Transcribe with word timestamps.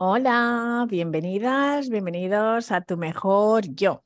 Hola, 0.00 0.86
bienvenidas, 0.88 1.88
bienvenidos 1.88 2.70
a 2.70 2.82
tu 2.82 2.96
mejor 2.96 3.64
yo. 3.74 4.04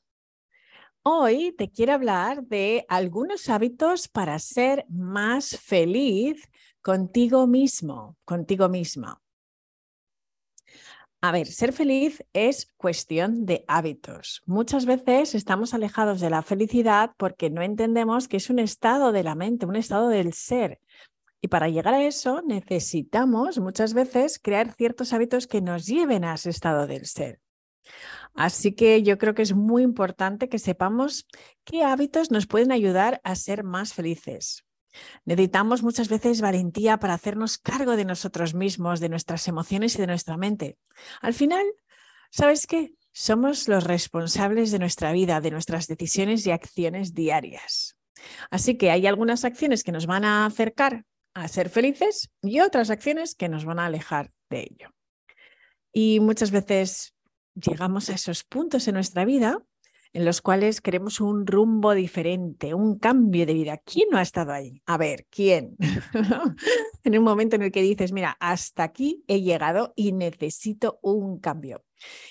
Hoy 1.02 1.52
te 1.52 1.70
quiero 1.70 1.92
hablar 1.92 2.44
de 2.44 2.86
algunos 2.88 3.50
hábitos 3.50 4.08
para 4.08 4.38
ser 4.38 4.86
más 4.88 5.58
feliz 5.60 6.48
contigo 6.80 7.46
mismo, 7.46 8.16
contigo 8.24 8.70
misma. 8.70 9.20
A 11.20 11.30
ver, 11.30 11.46
ser 11.46 11.74
feliz 11.74 12.24
es 12.32 12.72
cuestión 12.78 13.44
de 13.44 13.62
hábitos. 13.68 14.42
Muchas 14.46 14.86
veces 14.86 15.34
estamos 15.34 15.74
alejados 15.74 16.20
de 16.20 16.30
la 16.30 16.40
felicidad 16.40 17.10
porque 17.18 17.50
no 17.50 17.60
entendemos 17.60 18.28
que 18.28 18.38
es 18.38 18.48
un 18.48 18.60
estado 18.60 19.12
de 19.12 19.24
la 19.24 19.34
mente, 19.34 19.66
un 19.66 19.76
estado 19.76 20.08
del 20.08 20.32
ser. 20.32 20.80
Y 21.44 21.48
para 21.48 21.68
llegar 21.68 21.92
a 21.92 22.04
eso 22.04 22.40
necesitamos 22.46 23.58
muchas 23.58 23.94
veces 23.94 24.38
crear 24.38 24.72
ciertos 24.72 25.12
hábitos 25.12 25.48
que 25.48 25.60
nos 25.60 25.86
lleven 25.86 26.24
a 26.24 26.34
ese 26.34 26.50
estado 26.50 26.86
del 26.86 27.04
ser. 27.04 27.40
Así 28.34 28.72
que 28.72 29.02
yo 29.02 29.18
creo 29.18 29.34
que 29.34 29.42
es 29.42 29.52
muy 29.52 29.82
importante 29.82 30.48
que 30.48 30.60
sepamos 30.60 31.26
qué 31.64 31.82
hábitos 31.82 32.30
nos 32.30 32.46
pueden 32.46 32.70
ayudar 32.70 33.20
a 33.24 33.34
ser 33.34 33.64
más 33.64 33.92
felices. 33.92 34.64
Necesitamos 35.24 35.82
muchas 35.82 36.08
veces 36.08 36.40
valentía 36.40 36.98
para 36.98 37.14
hacernos 37.14 37.58
cargo 37.58 37.96
de 37.96 38.04
nosotros 38.04 38.54
mismos, 38.54 39.00
de 39.00 39.08
nuestras 39.08 39.48
emociones 39.48 39.96
y 39.96 39.98
de 39.98 40.06
nuestra 40.06 40.36
mente. 40.36 40.78
Al 41.20 41.34
final, 41.34 41.64
¿sabes 42.30 42.68
qué? 42.68 42.94
Somos 43.10 43.66
los 43.66 43.82
responsables 43.82 44.70
de 44.70 44.78
nuestra 44.78 45.10
vida, 45.10 45.40
de 45.40 45.50
nuestras 45.50 45.88
decisiones 45.88 46.46
y 46.46 46.52
acciones 46.52 47.14
diarias. 47.14 47.96
Así 48.50 48.76
que 48.76 48.92
hay 48.92 49.08
algunas 49.08 49.44
acciones 49.44 49.82
que 49.82 49.92
nos 49.92 50.06
van 50.06 50.24
a 50.24 50.46
acercar 50.46 51.04
a 51.34 51.48
ser 51.48 51.68
felices 51.68 52.30
y 52.42 52.60
otras 52.60 52.90
acciones 52.90 53.34
que 53.34 53.48
nos 53.48 53.64
van 53.64 53.78
a 53.78 53.86
alejar 53.86 54.32
de 54.50 54.60
ello. 54.60 54.90
Y 55.92 56.20
muchas 56.20 56.50
veces 56.50 57.14
llegamos 57.54 58.08
a 58.10 58.14
esos 58.14 58.44
puntos 58.44 58.88
en 58.88 58.94
nuestra 58.94 59.24
vida 59.24 59.62
en 60.14 60.24
los 60.24 60.42
cuales 60.42 60.80
queremos 60.80 61.20
un 61.20 61.46
rumbo 61.46 61.94
diferente, 61.94 62.74
un 62.74 62.98
cambio 62.98 63.46
de 63.46 63.54
vida. 63.54 63.78
¿Quién 63.78 64.08
no 64.10 64.18
ha 64.18 64.22
estado 64.22 64.52
ahí? 64.52 64.82
A 64.84 64.98
ver, 64.98 65.26
¿quién? 65.30 65.76
en 67.04 67.18
un 67.18 67.24
momento 67.24 67.56
en 67.56 67.62
el 67.62 67.72
que 67.72 67.82
dices, 67.82 68.12
mira, 68.12 68.36
hasta 68.38 68.82
aquí 68.82 69.24
he 69.26 69.40
llegado 69.40 69.94
y 69.96 70.12
necesito 70.12 70.98
un 71.02 71.38
cambio. 71.38 71.84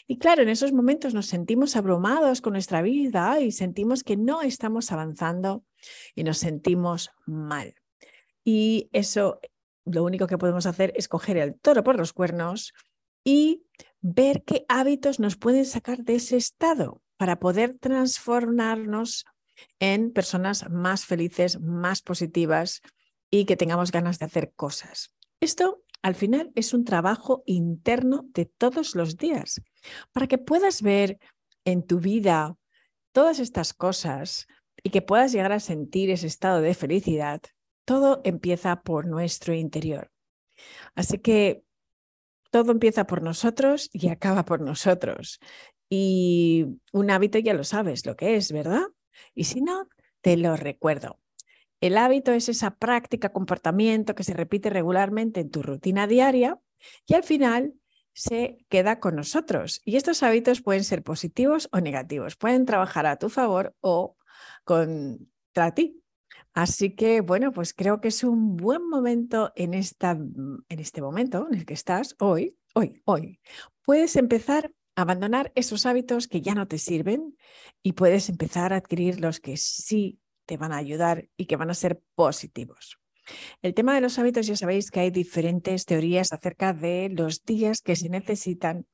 Y 0.06 0.20
claro, 0.20 0.44
en 0.44 0.50
esos 0.50 0.74
momentos 0.74 1.14
nos 1.14 1.26
sentimos 1.26 1.76
abrumados 1.76 2.42
con 2.42 2.54
nuestra 2.54 2.82
vida 2.82 3.40
y 3.40 3.52
sentimos 3.52 4.04
que 4.04 4.18
no 4.18 4.42
estamos 4.42 4.92
avanzando 4.92 5.64
y 6.14 6.24
nos 6.24 6.38
sentimos 6.38 7.10
mal. 7.26 7.74
Y 8.44 8.90
eso, 8.92 9.40
lo 9.86 10.04
único 10.04 10.28
que 10.28 10.38
podemos 10.38 10.66
hacer 10.66 10.94
es 10.96 11.08
coger 11.08 11.38
el 11.38 11.56
toro 11.56 11.84
por 11.84 11.98
los 11.98 12.14
cuernos 12.14 12.74
y 13.24 13.64
ver 14.02 14.44
qué 14.44 14.66
hábitos 14.68 15.20
nos 15.20 15.38
pueden 15.38 15.66
sacar 15.66 16.04
de 16.04 16.16
ese 16.16 16.38
estado 16.38 17.02
para 17.18 17.40
poder 17.40 17.78
transformarnos 17.80 19.26
en 19.80 20.12
personas 20.12 20.70
más 20.70 21.06
felices, 21.06 21.60
más 21.60 22.02
positivas 22.02 22.82
y 23.30 23.46
que 23.46 23.58
tengamos 23.58 23.92
ganas 23.92 24.18
de 24.20 24.26
hacer 24.26 24.54
cosas. 24.56 25.14
Esto 25.40 25.84
al 26.02 26.16
final 26.16 26.52
es 26.56 26.74
un 26.74 26.84
trabajo 26.84 27.44
interno 27.46 28.26
de 28.34 28.46
todos 28.46 28.96
los 28.96 29.18
días 29.18 29.62
para 30.12 30.28
que 30.28 30.40
puedas 30.40 30.82
ver 30.82 31.20
en 31.64 31.86
tu 31.86 32.00
vida 32.00 32.58
todas 33.12 33.40
estas 33.40 33.74
cosas 33.74 34.48
y 34.84 34.90
que 34.90 35.02
puedas 35.02 35.32
llegar 35.32 35.52
a 35.52 35.60
sentir 35.60 36.10
ese 36.10 36.28
estado 36.28 36.62
de 36.62 36.74
felicidad. 36.74 37.42
Todo 37.86 38.22
empieza 38.24 38.82
por 38.82 39.08
nuestro 39.08 39.54
interior. 39.54 40.12
Así 40.96 41.18
que 41.18 41.64
todo 42.52 42.72
empieza 42.72 43.08
por 43.08 43.22
nosotros 43.22 43.90
y 43.94 44.10
acaba 44.10 44.46
por 44.46 44.62
nosotros. 44.62 45.40
Y 45.90 46.68
un 46.92 47.12
hábito 47.12 47.40
ya 47.40 47.54
lo 47.54 47.64
sabes 47.64 48.06
lo 48.06 48.16
que 48.16 48.36
es, 48.36 48.52
¿verdad? 48.52 48.84
Y 49.34 49.46
si 49.46 49.62
no, 49.62 49.88
te 50.22 50.38
lo 50.38 50.56
recuerdo. 50.56 51.20
El 51.80 51.98
hábito 51.98 52.32
es 52.32 52.48
esa 52.48 52.76
práctica, 52.76 53.34
comportamiento 53.34 54.14
que 54.14 54.24
se 54.24 54.34
repite 54.34 54.70
regularmente 54.70 55.40
en 55.40 55.50
tu 55.50 55.64
rutina 55.64 56.06
diaria 56.06 56.60
y 57.08 57.16
al 57.16 57.24
final 57.24 57.74
se 58.14 58.66
queda 58.70 59.00
con 59.00 59.16
nosotros. 59.16 59.82
Y 59.84 59.96
estos 59.96 60.22
hábitos 60.22 60.62
pueden 60.62 60.84
ser 60.84 61.02
positivos 61.02 61.70
o 61.72 61.80
negativos, 61.80 62.36
pueden 62.36 62.66
trabajar 62.66 63.06
a 63.06 63.18
tu 63.18 63.30
favor 63.30 63.76
o 63.82 64.16
contra 64.64 65.74
ti. 65.74 66.01
Así 66.54 66.96
que, 66.96 67.22
bueno, 67.22 67.52
pues 67.52 67.74
creo 67.74 68.02
que 68.02 68.10
es 68.10 68.24
un 68.24 68.58
buen 68.58 68.88
momento 68.90 69.54
en, 69.56 69.74
esta, 69.74 70.16
mm, 70.16 70.66
en 70.68 70.80
este 70.80 71.02
momento 71.02 71.48
en 71.50 71.60
el 71.60 71.66
que 71.66 71.74
estás 71.74 72.16
hoy, 72.20 72.58
hoy, 72.74 73.02
hoy. 73.06 73.40
Puedes 73.84 74.16
empezar 74.16 74.72
a 74.96 75.02
abandonar 75.04 75.52
esos 75.56 75.86
hábitos 75.86 76.28
que 76.28 76.42
ya 76.42 76.54
no 76.54 76.68
te 76.68 76.78
sirven 76.78 77.38
y 77.82 77.94
puedes 77.94 78.28
empezar 78.30 78.74
a 78.74 78.78
adquirir 78.78 79.22
los 79.22 79.40
que 79.40 79.56
sí 79.56 80.20
te 80.46 80.58
van 80.58 80.74
a 80.74 80.78
ayudar 80.78 81.30
y 81.38 81.46
que 81.46 81.56
van 81.56 81.70
a 81.70 81.74
ser 81.74 82.02
positivos. 82.16 82.98
El 83.62 83.74
tema 83.74 83.96
de 83.96 84.02
los 84.02 84.20
hábitos, 84.20 84.48
ya 84.48 84.58
sabéis 84.58 84.92
que 84.92 85.00
hay 85.00 85.12
diferentes 85.12 85.86
teorías 85.86 86.34
acerca 86.34 86.74
de 86.74 87.10
los 87.10 87.46
días 87.46 87.82
que 87.82 87.96
se 87.96 88.10
necesitan 88.10 88.86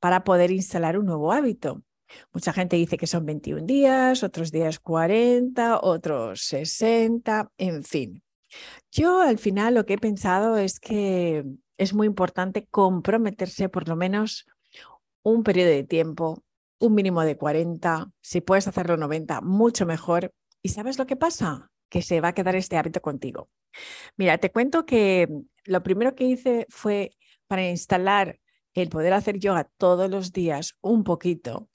para 0.00 0.24
poder 0.24 0.50
instalar 0.50 0.98
un 0.98 1.06
nuevo 1.06 1.32
hábito. 1.32 1.82
Mucha 2.32 2.52
gente 2.52 2.76
dice 2.76 2.96
que 2.96 3.06
son 3.06 3.26
21 3.26 3.66
días, 3.66 4.22
otros 4.22 4.50
días 4.50 4.78
40, 4.78 5.80
otros 5.80 6.42
60, 6.42 7.50
en 7.58 7.82
fin. 7.84 8.22
Yo 8.90 9.20
al 9.20 9.38
final 9.38 9.74
lo 9.74 9.86
que 9.86 9.94
he 9.94 9.98
pensado 9.98 10.56
es 10.56 10.78
que 10.80 11.44
es 11.78 11.94
muy 11.94 12.06
importante 12.06 12.66
comprometerse 12.70 13.68
por 13.68 13.88
lo 13.88 13.96
menos 13.96 14.46
un 15.22 15.42
periodo 15.42 15.70
de 15.70 15.84
tiempo, 15.84 16.42
un 16.78 16.94
mínimo 16.94 17.22
de 17.22 17.36
40, 17.36 18.10
si 18.20 18.40
puedes 18.40 18.68
hacerlo 18.68 18.96
90, 18.96 19.40
mucho 19.40 19.86
mejor. 19.86 20.32
¿Y 20.62 20.70
sabes 20.70 20.98
lo 20.98 21.06
que 21.06 21.16
pasa? 21.16 21.70
Que 21.88 22.02
se 22.02 22.20
va 22.20 22.28
a 22.28 22.34
quedar 22.34 22.56
este 22.56 22.76
hábito 22.76 23.00
contigo. 23.00 23.48
Mira, 24.16 24.38
te 24.38 24.50
cuento 24.50 24.84
que 24.84 25.28
lo 25.64 25.82
primero 25.82 26.14
que 26.14 26.24
hice 26.24 26.66
fue 26.68 27.12
para 27.46 27.68
instalar 27.68 28.38
el 28.74 28.88
poder 28.88 29.12
hacer 29.12 29.38
yoga 29.38 29.70
todos 29.76 30.10
los 30.10 30.32
días 30.32 30.76
un 30.80 31.04
poquito, 31.04 31.68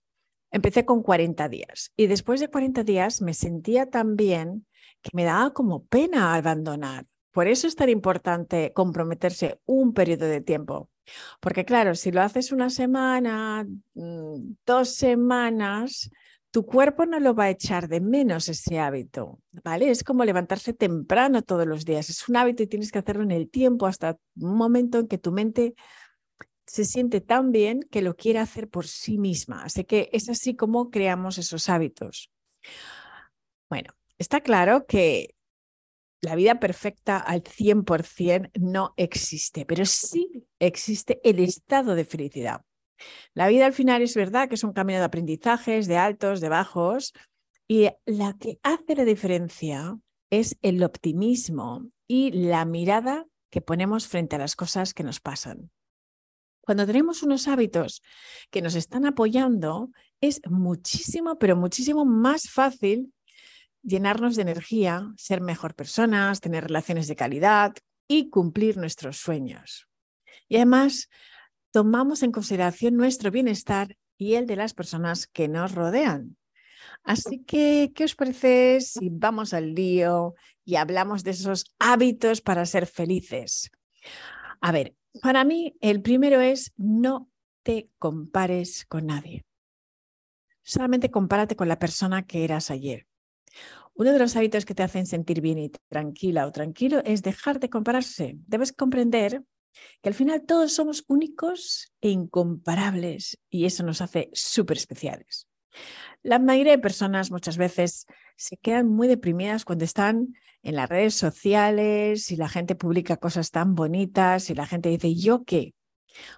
Empecé 0.52 0.86
con 0.86 1.04
40 1.04 1.50
días 1.50 1.92
y 1.96 2.08
después 2.08 2.40
de 2.40 2.50
40 2.50 2.84
días 2.84 3.22
me 3.22 3.34
sentía 3.34 3.90
tan 3.90 4.16
bien 4.16 4.66
que 5.02 5.10
me 5.14 5.24
daba 5.24 5.54
como 5.54 5.86
pena 5.86 6.36
abandonar. 6.36 7.06
Por 7.32 7.48
eso 7.48 7.68
es 7.68 7.76
tan 7.76 7.90
importante 7.90 8.72
comprometerse 8.74 9.60
un 9.66 9.94
periodo 9.94 10.26
de 10.26 10.42
tiempo. 10.42 10.90
Porque 11.40 11.66
claro, 11.66 11.96
si 11.96 12.12
lo 12.12 12.22
haces 12.22 12.52
una 12.52 12.70
semana, 12.70 13.66
mm, 13.94 14.56
dos 14.66 14.96
semanas, 14.96 16.10
tu 16.52 16.66
cuerpo 16.66 17.06
no 17.06 17.20
lo 17.20 17.36
va 17.36 17.46
a 17.46 17.50
echar 17.50 17.88
de 17.88 18.02
menos 18.02 18.50
ese 18.50 18.80
hábito, 18.80 19.40
¿vale? 19.64 19.92
Es 19.92 20.04
como 20.04 20.26
levantarse 20.26 20.74
temprano 20.74 21.44
todos 21.44 21.68
los 21.68 21.86
días. 21.86 22.10
Es 22.10 22.28
un 22.28 22.38
hábito 22.38 22.64
y 22.64 22.68
tienes 22.68 22.92
que 22.92 23.00
hacerlo 23.00 23.24
en 23.24 23.32
el 23.32 23.50
tiempo 23.50 23.86
hasta 23.86 24.18
un 24.40 24.56
momento 24.56 25.00
en 25.00 25.08
que 25.08 25.18
tu 25.18 25.32
mente 25.32 25.76
se 26.68 26.86
siente 26.86 27.22
tan 27.22 27.52
bien 27.52 27.82
que 27.90 28.02
lo 28.02 28.16
quiere 28.16 28.40
hacer 28.40 28.70
por 28.70 28.88
sí 28.88 29.18
misma. 29.18 29.64
Así 29.64 29.86
que 29.86 30.10
es 30.12 30.30
así 30.30 30.56
como 30.56 30.92
creamos 30.92 31.38
esos 31.38 31.70
hábitos. 31.70 32.30
Bueno, 33.70 33.94
está 34.18 34.42
claro 34.42 34.86
que 34.86 35.36
la 36.22 36.36
vida 36.36 36.60
perfecta 36.60 37.18
al 37.18 37.44
100% 37.44 38.52
no 38.60 38.94
existe, 38.98 39.66
pero 39.66 39.86
sí 39.86 40.48
existe 40.60 41.20
el 41.24 41.40
estado 41.40 41.96
de 41.96 42.06
felicidad. 42.06 42.62
La 43.34 43.48
vida 43.48 43.66
al 43.66 43.74
final 43.74 44.02
es 44.02 44.16
verdad 44.16 44.50
que 44.50 44.56
es 44.56 44.64
un 44.64 44.74
camino 44.74 45.00
de 45.00 45.06
aprendizajes, 45.06 45.88
de 45.88 45.98
altos, 45.98 46.42
de 46.42 46.50
bajos, 46.50 47.14
y 47.68 47.90
la 48.06 48.36
que 48.40 48.60
hace 48.64 48.96
la 48.96 49.06
diferencia 49.06 49.98
es 50.30 50.58
el 50.62 50.84
optimismo 50.84 51.90
y 52.08 52.32
la 52.32 52.66
mirada 52.66 53.28
que 53.52 53.62
ponemos 53.62 54.08
frente 54.08 54.36
a 54.36 54.40
las 54.40 54.56
cosas 54.56 54.94
que 54.94 55.04
nos 55.04 55.20
pasan. 55.20 55.70
Cuando 56.68 56.86
tenemos 56.86 57.24
unos 57.24 57.48
hábitos 57.48 58.04
que 58.52 58.62
nos 58.62 58.76
están 58.76 59.06
apoyando, 59.06 59.90
es 60.20 60.42
muchísimo, 60.50 61.40
pero 61.40 61.56
muchísimo 61.56 62.04
más 62.04 62.50
fácil 62.50 63.14
llenarnos 63.84 64.36
de 64.36 64.42
energía, 64.42 65.14
ser 65.16 65.40
mejor 65.40 65.76
personas, 65.76 66.42
tener 66.42 66.66
relaciones 66.66 67.08
de 67.08 67.16
calidad 67.16 67.74
y 68.06 68.30
cumplir 68.30 68.76
nuestros 68.76 69.16
sueños. 69.16 69.88
Y 70.50 70.58
además, 70.58 71.08
tomamos 71.72 72.22
en 72.22 72.34
consideración 72.34 72.98
nuestro 72.98 73.32
bienestar 73.32 73.96
y 74.18 74.34
el 74.34 74.46
de 74.46 74.58
las 74.58 74.74
personas 74.74 75.26
que 75.26 75.48
nos 75.48 75.74
rodean. 75.74 76.36
Así 77.02 77.46
que, 77.46 77.94
¿qué 77.96 78.04
os 78.04 78.16
parece 78.16 78.82
si 78.82 79.08
vamos 79.10 79.54
al 79.54 79.74
lío 79.74 80.36
y 80.66 80.76
hablamos 80.76 81.24
de 81.24 81.32
esos 81.32 81.74
hábitos 81.80 82.42
para 82.42 82.66
ser 82.66 82.88
felices? 82.88 83.72
A 84.60 84.74
ver, 84.74 84.98
para 85.18 85.44
mí, 85.44 85.76
el 85.82 86.02
primero 86.02 86.42
es 86.42 86.74
no 86.78 87.30
te 87.64 87.90
compares 87.98 88.86
con 88.86 89.08
nadie. 89.08 89.46
Solamente 90.64 91.12
compárate 91.12 91.56
con 91.56 91.68
la 91.68 91.80
persona 91.80 92.26
que 92.26 92.44
eras 92.44 92.72
ayer. 92.72 93.08
Uno 93.96 94.14
de 94.14 94.20
los 94.20 94.36
hábitos 94.36 94.66
que 94.66 94.76
te 94.76 94.84
hacen 94.84 95.08
sentir 95.08 95.42
bien 95.42 95.58
y 95.58 95.72
tranquila 95.90 96.46
o 96.46 96.52
tranquilo 96.52 97.02
es 97.04 97.24
dejar 97.24 97.60
de 97.60 97.70
compararse. 97.70 98.36
Debes 98.46 98.74
comprender 98.74 99.44
que 100.02 100.10
al 100.10 100.16
final 100.16 100.46
todos 100.46 100.74
somos 100.74 101.04
únicos 101.08 101.92
e 102.02 102.10
incomparables 102.10 103.40
y 103.50 103.66
eso 103.66 103.84
nos 103.84 104.02
hace 104.02 104.30
súper 104.34 104.78
especiales. 104.78 105.48
La 106.22 106.40
mayoría 106.40 106.74
de 106.74 106.80
personas 106.80 107.32
muchas 107.32 107.58
veces 107.58 108.06
se 108.38 108.56
quedan 108.58 108.88
muy 108.88 109.08
deprimidas 109.08 109.66
cuando 109.66 109.84
están 109.84 110.36
en 110.62 110.76
las 110.76 110.88
redes 110.88 111.16
sociales 111.16 112.32
y 112.32 112.36
la 112.36 112.48
gente 112.48 112.76
publica 112.76 113.18
cosas 113.18 113.52
tan 113.52 113.76
bonitas 113.76 114.50
y 114.50 114.56
la 114.56 114.68
gente 114.68 114.90
dice, 114.90 115.16
¿yo 115.16 115.44
qué? 115.44 115.74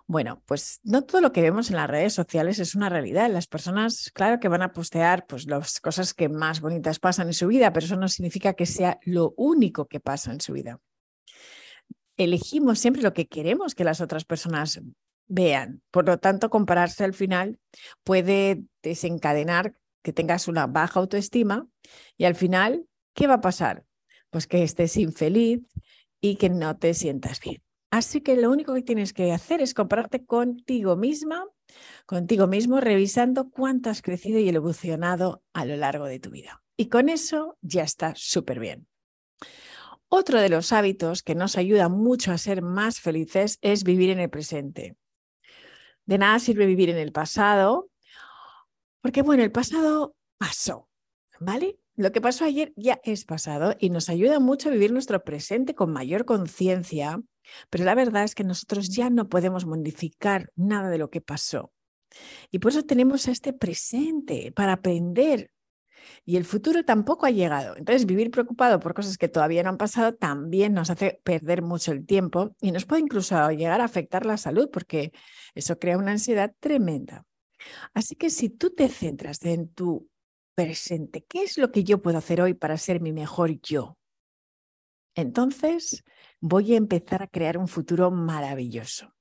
Bueno, 0.07 0.41
pues 0.45 0.79
no 0.83 1.03
todo 1.03 1.21
lo 1.21 1.31
que 1.31 1.41
vemos 1.41 1.69
en 1.69 1.75
las 1.75 1.89
redes 1.89 2.13
sociales 2.13 2.59
es 2.59 2.75
una 2.75 2.89
realidad. 2.89 3.29
Las 3.29 3.47
personas, 3.47 4.11
claro 4.13 4.39
que 4.39 4.47
van 4.47 4.61
a 4.61 4.73
postear 4.73 5.25
pues, 5.27 5.45
las 5.45 5.79
cosas 5.79 6.13
que 6.13 6.29
más 6.29 6.61
bonitas 6.61 6.99
pasan 6.99 7.27
en 7.27 7.33
su 7.33 7.47
vida, 7.47 7.71
pero 7.71 7.85
eso 7.85 7.95
no 7.95 8.07
significa 8.07 8.53
que 8.53 8.65
sea 8.65 8.99
lo 9.03 9.33
único 9.37 9.87
que 9.87 9.99
pasa 9.99 10.31
en 10.31 10.41
su 10.41 10.53
vida. 10.53 10.79
Elegimos 12.17 12.79
siempre 12.79 13.01
lo 13.01 13.13
que 13.13 13.27
queremos 13.27 13.75
que 13.75 13.85
las 13.85 14.01
otras 14.01 14.25
personas 14.25 14.81
vean. 15.27 15.81
Por 15.91 16.05
lo 16.05 16.17
tanto, 16.17 16.49
compararse 16.49 17.03
al 17.03 17.13
final 17.13 17.59
puede 18.03 18.63
desencadenar 18.83 19.75
tengas 20.13 20.47
una 20.47 20.67
baja 20.67 20.99
autoestima 20.99 21.67
y 22.17 22.25
al 22.25 22.35
final, 22.35 22.85
¿qué 23.13 23.27
va 23.27 23.35
a 23.35 23.41
pasar? 23.41 23.85
Pues 24.29 24.47
que 24.47 24.63
estés 24.63 24.97
infeliz 24.97 25.61
y 26.21 26.35
que 26.35 26.49
no 26.49 26.77
te 26.77 26.93
sientas 26.93 27.39
bien. 27.39 27.61
Así 27.91 28.21
que 28.21 28.35
lo 28.35 28.51
único 28.51 28.73
que 28.73 28.83
tienes 28.83 29.13
que 29.13 29.31
hacer 29.31 29.61
es 29.61 29.73
compararte 29.73 30.25
contigo 30.25 30.95
misma, 30.95 31.45
contigo 32.05 32.45
mismo, 32.45 32.79
revisando 32.79 33.49
cuánto 33.49 33.89
has 33.89 34.01
crecido 34.01 34.39
y 34.39 34.47
evolucionado 34.47 35.43
a 35.53 35.65
lo 35.65 35.75
largo 35.75 36.05
de 36.05 36.19
tu 36.19 36.29
vida. 36.29 36.61
Y 36.77 36.87
con 36.87 37.09
eso 37.09 37.57
ya 37.61 37.83
está 37.83 38.13
súper 38.15 38.59
bien. 38.59 38.87
Otro 40.07 40.39
de 40.39 40.49
los 40.49 40.71
hábitos 40.71 41.23
que 41.23 41.35
nos 41.35 41.57
ayuda 41.57 41.89
mucho 41.89 42.31
a 42.31 42.37
ser 42.37 42.61
más 42.61 42.99
felices 42.99 43.57
es 43.61 43.83
vivir 43.83 44.09
en 44.09 44.19
el 44.19 44.29
presente. 44.29 44.95
De 46.05 46.17
nada 46.17 46.39
sirve 46.39 46.65
vivir 46.65 46.89
en 46.89 46.97
el 46.97 47.11
pasado, 47.11 47.89
porque 49.01 49.21
bueno, 49.21 49.43
el 49.43 49.51
pasado 49.51 50.15
pasó, 50.37 50.89
¿vale? 51.39 51.79
Lo 51.95 52.11
que 52.11 52.21
pasó 52.21 52.45
ayer 52.45 52.71
ya 52.77 53.01
es 53.03 53.25
pasado 53.25 53.75
y 53.79 53.89
nos 53.89 54.07
ayuda 54.09 54.39
mucho 54.39 54.69
a 54.69 54.71
vivir 54.71 54.93
nuestro 54.93 55.23
presente 55.23 55.75
con 55.75 55.91
mayor 55.91 56.23
conciencia, 56.25 57.21
pero 57.69 57.83
la 57.83 57.95
verdad 57.95 58.23
es 58.23 58.35
que 58.35 58.43
nosotros 58.43 58.89
ya 58.89 59.09
no 59.09 59.27
podemos 59.27 59.65
modificar 59.65 60.51
nada 60.55 60.89
de 60.89 60.97
lo 60.97 61.09
que 61.09 61.21
pasó. 61.21 61.73
Y 62.51 62.59
por 62.59 62.71
eso 62.71 62.83
tenemos 62.83 63.27
este 63.27 63.53
presente 63.53 64.51
para 64.51 64.73
aprender. 64.73 65.51
Y 66.25 66.37
el 66.37 66.45
futuro 66.45 66.85
tampoco 66.85 67.25
ha 67.25 67.31
llegado. 67.31 67.75
Entonces, 67.75 68.05
vivir 68.05 68.31
preocupado 68.31 68.79
por 68.79 68.93
cosas 68.93 69.17
que 69.17 69.27
todavía 69.27 69.63
no 69.63 69.69
han 69.69 69.77
pasado 69.77 70.15
también 70.15 70.73
nos 70.73 70.89
hace 70.89 71.19
perder 71.23 71.61
mucho 71.61 71.91
el 71.91 72.05
tiempo 72.05 72.55
y 72.61 72.71
nos 72.71 72.85
puede 72.85 73.01
incluso 73.01 73.35
llegar 73.51 73.81
a 73.81 73.85
afectar 73.85 74.25
la 74.25 74.37
salud 74.37 74.69
porque 74.71 75.11
eso 75.53 75.77
crea 75.77 75.97
una 75.97 76.11
ansiedad 76.11 76.53
tremenda. 76.59 77.25
Así 77.93 78.15
que 78.15 78.29
si 78.29 78.49
tú 78.49 78.71
te 78.71 78.89
centras 78.89 79.43
en 79.45 79.69
tu 79.69 80.09
presente, 80.55 81.23
¿qué 81.23 81.43
es 81.43 81.57
lo 81.57 81.71
que 81.71 81.83
yo 81.83 82.01
puedo 82.01 82.17
hacer 82.17 82.41
hoy 82.41 82.53
para 82.53 82.77
ser 82.77 83.01
mi 83.01 83.11
mejor 83.13 83.59
yo? 83.61 83.97
Entonces 85.15 86.03
voy 86.39 86.73
a 86.73 86.77
empezar 86.77 87.23
a 87.23 87.27
crear 87.27 87.57
un 87.57 87.67
futuro 87.67 88.11
maravilloso. 88.11 89.13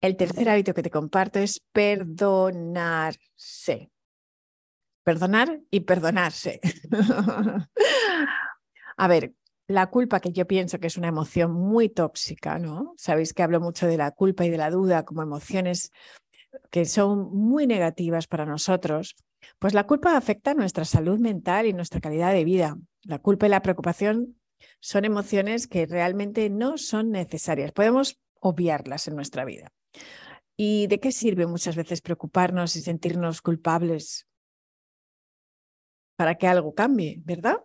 El 0.00 0.16
tercer 0.16 0.48
hábito 0.48 0.74
que 0.74 0.82
te 0.82 0.90
comparto 0.90 1.38
es 1.38 1.60
perdonarse. 1.72 3.20
Perdonar 5.04 5.60
y 5.70 5.80
perdonarse. 5.80 6.60
a 8.96 9.08
ver, 9.08 9.34
la 9.68 9.88
culpa, 9.90 10.20
que 10.20 10.32
yo 10.32 10.46
pienso 10.46 10.78
que 10.78 10.86
es 10.88 10.96
una 10.96 11.08
emoción 11.08 11.52
muy 11.52 11.88
tóxica, 11.88 12.58
¿no? 12.58 12.94
Sabéis 12.96 13.32
que 13.32 13.42
hablo 13.42 13.60
mucho 13.60 13.86
de 13.86 13.96
la 13.96 14.10
culpa 14.10 14.44
y 14.44 14.50
de 14.50 14.58
la 14.58 14.70
duda 14.70 15.04
como 15.04 15.22
emociones 15.22 15.90
que 16.70 16.84
son 16.84 17.34
muy 17.34 17.66
negativas 17.66 18.26
para 18.26 18.44
nosotros, 18.44 19.16
pues 19.58 19.74
la 19.74 19.86
culpa 19.86 20.16
afecta 20.16 20.54
nuestra 20.54 20.84
salud 20.84 21.18
mental 21.18 21.66
y 21.66 21.72
nuestra 21.72 22.00
calidad 22.00 22.32
de 22.32 22.44
vida. 22.44 22.76
La 23.04 23.18
culpa 23.18 23.46
y 23.46 23.50
la 23.50 23.62
preocupación 23.62 24.36
son 24.80 25.04
emociones 25.04 25.66
que 25.66 25.86
realmente 25.86 26.48
no 26.50 26.78
son 26.78 27.10
necesarias. 27.10 27.72
Podemos 27.72 28.20
obviarlas 28.40 29.08
en 29.08 29.16
nuestra 29.16 29.44
vida. 29.44 29.72
¿Y 30.56 30.86
de 30.86 31.00
qué 31.00 31.12
sirve 31.12 31.46
muchas 31.46 31.76
veces 31.76 32.02
preocuparnos 32.02 32.76
y 32.76 32.82
sentirnos 32.82 33.40
culpables? 33.40 34.26
Para 36.16 36.36
que 36.36 36.46
algo 36.46 36.74
cambie, 36.74 37.20
¿verdad? 37.24 37.56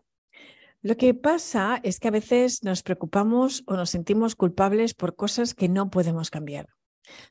Lo 0.82 0.96
que 0.96 1.14
pasa 1.14 1.80
es 1.84 2.00
que 2.00 2.08
a 2.08 2.12
veces 2.12 2.64
nos 2.64 2.84
preocupamos 2.84 3.64
o 3.66 3.76
nos 3.76 3.90
sentimos 3.90 4.36
culpables 4.36 4.94
por 4.94 5.16
cosas 5.16 5.54
que 5.54 5.70
no 5.70 5.90
podemos 5.90 6.30
cambiar. 6.30 6.68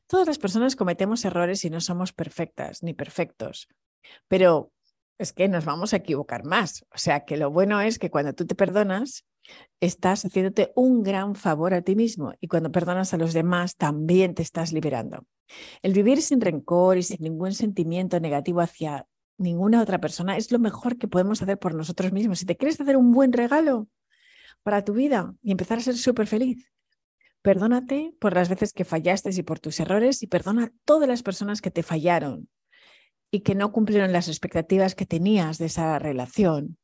Todas 0.07 0.27
las 0.27 0.37
personas 0.37 0.75
cometemos 0.75 1.23
errores 1.23 1.63
y 1.63 1.69
no 1.69 1.79
somos 1.79 2.11
perfectas 2.11 2.83
ni 2.83 2.93
perfectos, 2.93 3.67
pero 4.27 4.71
es 5.17 5.33
que 5.33 5.47
nos 5.47 5.65
vamos 5.65 5.93
a 5.93 5.97
equivocar 5.97 6.43
más. 6.45 6.85
O 6.93 6.97
sea 6.97 7.25
que 7.25 7.37
lo 7.37 7.51
bueno 7.51 7.81
es 7.81 7.99
que 7.99 8.09
cuando 8.09 8.33
tú 8.33 8.45
te 8.45 8.55
perdonas, 8.55 9.25
estás 9.79 10.25
haciéndote 10.25 10.71
un 10.75 11.03
gran 11.03 11.35
favor 11.35 11.73
a 11.73 11.81
ti 11.81 11.95
mismo 11.95 12.33
y 12.39 12.47
cuando 12.47 12.71
perdonas 12.71 13.13
a 13.13 13.17
los 13.17 13.33
demás 13.33 13.75
también 13.75 14.35
te 14.35 14.41
estás 14.41 14.73
liberando. 14.73 15.25
El 15.81 15.93
vivir 15.93 16.21
sin 16.21 16.41
rencor 16.41 16.97
y 16.97 17.03
sin 17.03 17.21
ningún 17.21 17.53
sentimiento 17.53 18.19
negativo 18.19 18.59
hacia 18.59 19.07
ninguna 19.37 19.81
otra 19.81 19.99
persona 19.99 20.37
es 20.37 20.51
lo 20.51 20.59
mejor 20.59 20.97
que 20.97 21.07
podemos 21.07 21.41
hacer 21.41 21.57
por 21.57 21.75
nosotros 21.75 22.11
mismos. 22.11 22.39
Si 22.39 22.45
te 22.45 22.57
quieres 22.57 22.79
hacer 22.79 22.97
un 22.97 23.11
buen 23.11 23.33
regalo 23.33 23.87
para 24.63 24.83
tu 24.83 24.93
vida 24.93 25.33
y 25.41 25.51
empezar 25.51 25.77
a 25.77 25.81
ser 25.81 25.97
súper 25.97 26.27
feliz, 26.27 26.71
perdónate 27.41 28.13
por 28.19 28.33
las 28.33 28.49
veces 28.49 28.73
que 28.73 28.85
fallaste 28.85 29.29
y 29.33 29.43
por 29.43 29.59
tus 29.59 29.79
errores 29.79 30.23
y 30.23 30.27
perdona 30.27 30.65
a 30.65 30.71
todas 30.85 31.07
las 31.07 31.23
personas 31.23 31.61
que 31.61 31.71
te 31.71 31.83
fallaron 31.83 32.49
y 33.31 33.41
que 33.41 33.55
no 33.55 33.71
cumplieron 33.71 34.11
las 34.11 34.27
expectativas 34.27 34.95
que 34.95 35.05
tenías 35.05 35.57
de 35.57 35.65
esa 35.65 35.99
relación. 35.99 36.77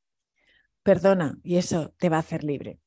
Perdona 0.84 1.38
y 1.44 1.58
eso 1.58 1.94
te 1.98 2.10
va 2.10 2.18
a 2.18 2.22
hacer 2.22 2.44
libre. 2.44 2.80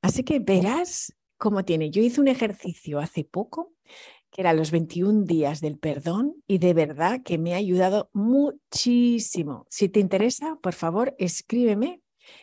Así 0.00 0.22
que 0.22 0.38
verás 0.38 1.14
cómo 1.36 1.64
tiene. 1.64 1.90
Yo 1.90 2.02
hice 2.02 2.20
un 2.20 2.28
ejercicio 2.28 3.00
hace 3.00 3.24
poco 3.24 3.72
que 4.34 4.40
era 4.40 4.52
los 4.52 4.72
21 4.72 5.26
días 5.26 5.60
del 5.60 5.78
perdón 5.78 6.42
y 6.48 6.58
de 6.58 6.74
verdad 6.74 7.22
que 7.22 7.38
me 7.38 7.54
ha 7.54 7.58
ayudado 7.58 8.10
muchísimo. 8.12 9.64
Si 9.70 9.88
te 9.88 10.00
interesa, 10.00 10.58
por 10.60 10.74
favor, 10.74 11.14
escríbeme 11.18 12.02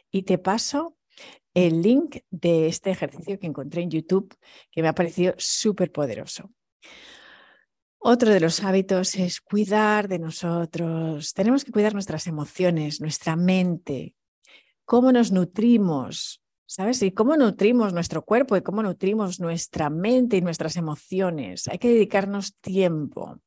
y 0.09 0.23
te 0.23 0.37
paso 0.37 0.95
el 1.53 1.81
link 1.81 2.19
de 2.29 2.67
este 2.67 2.91
ejercicio 2.91 3.37
que 3.37 3.47
encontré 3.47 3.81
en 3.81 3.91
YouTube 3.91 4.33
que 4.71 4.81
me 4.81 4.87
ha 4.87 4.95
parecido 4.95 5.33
súper 5.37 5.91
poderoso. 5.91 6.49
Otro 7.99 8.29
de 8.29 8.39
los 8.39 8.63
hábitos 8.63 9.15
es 9.15 9.41
cuidar 9.41 10.07
de 10.07 10.19
nosotros. 10.19 11.33
Tenemos 11.33 11.65
que 11.65 11.73
cuidar 11.73 11.93
nuestras 11.93 12.25
emociones, 12.25 13.01
nuestra 13.01 13.35
mente, 13.35 14.15
cómo 14.85 15.11
nos 15.11 15.33
nutrimos, 15.33 16.40
¿Sabes? 16.73 17.03
Y 17.03 17.11
cómo 17.11 17.35
nutrimos 17.35 17.91
nuestro 17.91 18.23
cuerpo 18.23 18.55
y 18.55 18.61
cómo 18.61 18.81
nutrimos 18.81 19.41
nuestra 19.41 19.89
mente 19.89 20.37
y 20.37 20.41
nuestras 20.41 20.77
emociones. 20.77 21.67
Hay 21.67 21.79
que 21.79 21.89
dedicarnos 21.89 22.55
tiempo. 22.61 23.41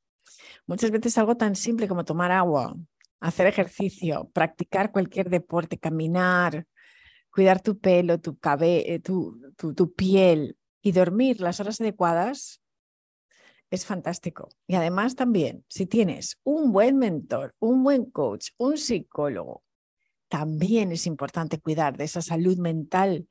Muchas 0.66 0.90
veces 0.90 1.16
algo 1.16 1.34
tan 1.34 1.56
simple 1.56 1.88
como 1.88 2.04
tomar 2.04 2.32
agua, 2.32 2.76
hacer 3.20 3.46
ejercicio, 3.46 4.30
practicar 4.34 4.92
cualquier 4.92 5.30
deporte, 5.30 5.78
caminar, 5.78 6.66
cuidar 7.30 7.62
tu 7.62 7.78
pelo, 7.78 8.20
tu 8.20 8.36
cabello, 8.36 8.84
eh, 8.84 8.98
tu, 8.98 9.40
tu 9.56 9.94
piel 9.94 10.58
y 10.82 10.92
dormir 10.92 11.40
las 11.40 11.60
horas 11.60 11.80
adecuadas 11.80 12.60
es 13.70 13.86
fantástico. 13.86 14.50
Y 14.66 14.74
además 14.74 15.16
también, 15.16 15.64
si 15.68 15.86
tienes 15.86 16.38
un 16.44 16.72
buen 16.72 16.98
mentor, 16.98 17.54
un 17.58 17.84
buen 17.84 18.04
coach, 18.04 18.50
un 18.58 18.76
psicólogo, 18.76 19.63
también 20.28 20.92
es 20.92 21.06
importante 21.06 21.58
cuidar 21.58 21.96
de 21.96 22.04
esa 22.04 22.22
salud 22.22 22.58
mental 22.58 23.28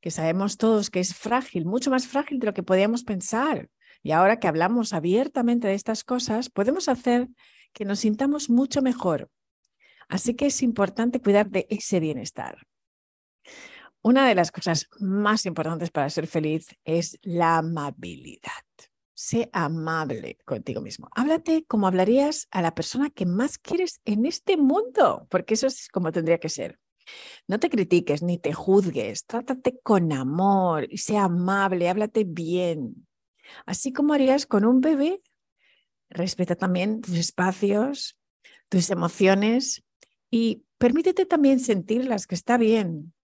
que 0.00 0.10
sabemos 0.10 0.56
todos 0.56 0.90
que 0.90 1.00
es 1.00 1.14
frágil, 1.14 1.66
mucho 1.66 1.90
más 1.90 2.06
frágil 2.06 2.38
de 2.38 2.46
lo 2.46 2.54
que 2.54 2.62
podíamos 2.62 3.04
pensar. 3.04 3.68
Y 4.02 4.12
ahora 4.12 4.38
que 4.38 4.48
hablamos 4.48 4.92
abiertamente 4.92 5.68
de 5.68 5.74
estas 5.74 6.04
cosas, 6.04 6.48
podemos 6.48 6.88
hacer 6.88 7.28
que 7.72 7.84
nos 7.84 8.00
sintamos 8.00 8.48
mucho 8.48 8.80
mejor. 8.82 9.30
Así 10.08 10.34
que 10.34 10.46
es 10.46 10.62
importante 10.62 11.20
cuidar 11.20 11.50
de 11.50 11.66
ese 11.68 12.00
bienestar. 12.00 12.66
Una 14.02 14.28
de 14.28 14.36
las 14.36 14.52
cosas 14.52 14.88
más 15.00 15.46
importantes 15.46 15.90
para 15.90 16.08
ser 16.08 16.28
feliz 16.28 16.68
es 16.84 17.18
la 17.22 17.58
amabilidad. 17.58 18.52
Sé 19.18 19.48
amable 19.54 20.36
contigo 20.44 20.82
mismo. 20.82 21.08
Háblate 21.16 21.64
como 21.64 21.86
hablarías 21.86 22.48
a 22.50 22.60
la 22.60 22.74
persona 22.74 23.08
que 23.08 23.24
más 23.24 23.56
quieres 23.56 24.02
en 24.04 24.26
este 24.26 24.58
mundo, 24.58 25.26
porque 25.30 25.54
eso 25.54 25.66
es 25.66 25.88
como 25.88 26.12
tendría 26.12 26.36
que 26.36 26.50
ser. 26.50 26.78
No 27.48 27.58
te 27.58 27.70
critiques 27.70 28.22
ni 28.22 28.36
te 28.36 28.52
juzgues, 28.52 29.24
trátate 29.24 29.80
con 29.82 30.12
amor 30.12 30.86
y 30.90 30.98
sé 30.98 31.16
amable, 31.16 31.88
háblate 31.88 32.24
bien. 32.24 33.06
Así 33.64 33.90
como 33.90 34.12
harías 34.12 34.44
con 34.44 34.66
un 34.66 34.82
bebé, 34.82 35.22
respeta 36.10 36.54
también 36.54 37.00
tus 37.00 37.14
espacios, 37.14 38.18
tus 38.68 38.90
emociones 38.90 39.82
y 40.30 40.66
permítete 40.76 41.24
también 41.24 41.58
sentirlas, 41.58 42.26
que 42.26 42.34
está 42.34 42.58
bien. 42.58 43.14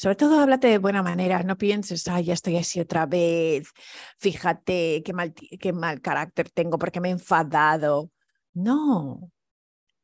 Sobre 0.00 0.16
todo 0.16 0.40
háblate 0.40 0.68
de 0.68 0.78
buena 0.78 1.02
manera, 1.02 1.42
no 1.42 1.58
pienses, 1.58 2.08
ay, 2.08 2.24
ya 2.24 2.32
estoy 2.32 2.56
así 2.56 2.80
otra 2.80 3.04
vez, 3.04 3.68
fíjate 4.16 5.02
qué 5.04 5.12
mal, 5.12 5.34
qué 5.34 5.74
mal 5.74 6.00
carácter 6.00 6.48
tengo 6.48 6.78
porque 6.78 7.02
me 7.02 7.08
he 7.08 7.12
enfadado. 7.12 8.10
No, 8.54 9.30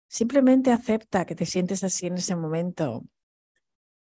simplemente 0.06 0.70
acepta 0.70 1.24
que 1.24 1.34
te 1.34 1.46
sientes 1.46 1.82
así 1.82 2.08
en 2.08 2.18
ese 2.18 2.36
momento. 2.36 3.06